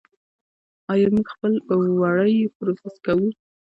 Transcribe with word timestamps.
آیا 0.91 1.07
موږ 1.15 1.27
خپل 1.35 1.53
وړۍ 1.99 2.35
پروسس 2.57 2.95
کوو؟ 3.05 3.27